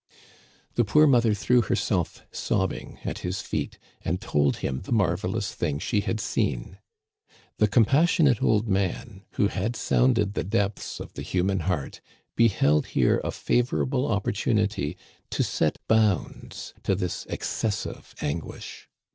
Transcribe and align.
"The 0.77 0.83
poor 0.83 1.05
mother 1.05 1.35
threw 1.35 1.61
herself 1.61 2.25
sobbing 2.31 2.97
at 3.05 3.19
his 3.19 3.39
feet, 3.39 3.77
and 4.03 4.19
told 4.19 4.57
him 4.65 4.81
the 4.81 4.91
marvelous 4.91 5.53
thing 5.53 5.77
she 5.77 6.01
had 6.01 6.19
seen. 6.19 6.79
The 7.59 7.67
compassionate 7.67 8.41
old 8.41 8.67
man, 8.67 9.25
who 9.33 9.47
had 9.49 9.75
sounded 9.75 10.33
the 10.33 10.43
depths 10.43 10.99
of 10.99 11.13
•the 11.13 11.21
human 11.21 11.59
heart, 11.69 12.01
beheld 12.35 12.87
here 12.97 13.21
a 13.23 13.29
favorable 13.29 14.07
opportunity 14.07 14.97
to 15.29 15.43
set 15.43 15.77
bounds 15.87 16.73
to 16.81 16.95
this 16.95 17.27
excessive 17.29 18.15
anguish. 18.21 18.89